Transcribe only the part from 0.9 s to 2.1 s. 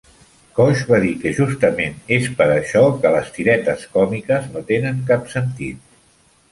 va dir que justament